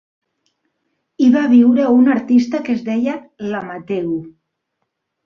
[1.23, 3.15] Hi va viure una artista que es deia
[3.53, 4.09] La Mateu.